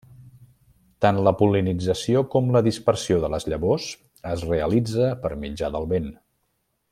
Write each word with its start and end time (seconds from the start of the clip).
Tant 1.05 1.19
la 1.27 1.33
pol·linització 1.41 2.23
com 2.35 2.49
la 2.55 2.61
dispersió 2.69 3.19
de 3.25 3.29
les 3.35 3.45
llavors 3.53 3.87
es 4.33 4.47
realitza 4.53 5.11
per 5.27 5.33
mitjà 5.45 5.71
del 5.77 5.87
vent. 5.97 6.11